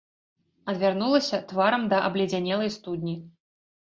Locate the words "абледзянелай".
2.07-2.73